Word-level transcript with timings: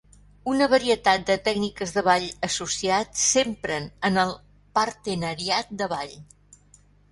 Una 0.51 0.67
varietat 0.69 1.27
de 1.27 1.35
tècniques 1.47 1.93
de 1.97 2.03
ball 2.07 2.25
associat 2.47 3.21
s'empren 3.25 3.87
en 4.11 4.19
el 4.25 4.35
partenariat 4.81 5.73
de 5.85 5.93
ball. 5.97 6.19